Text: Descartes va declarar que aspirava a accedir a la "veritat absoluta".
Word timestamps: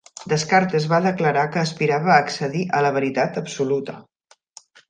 Descartes 0.31 0.87
va 0.93 0.99
declarar 1.07 1.43
que 1.57 1.61
aspirava 1.63 2.11
a 2.13 2.17
accedir 2.23 2.65
a 2.79 2.81
la 2.87 2.93
"veritat 2.99 3.41
absoluta". 3.43 4.01